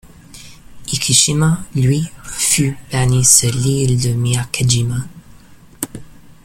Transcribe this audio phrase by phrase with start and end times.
[0.93, 5.05] Ikushima, lui, fut banni sur l'île de Miyakejima.